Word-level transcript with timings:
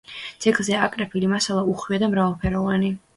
ძეგლზე 0.45 0.77
აკრეფილი 0.85 1.29
მასალა 1.33 1.65
უხვია 1.73 1.99
და 2.05 2.09
მრავალფეროვანი. 2.15 2.91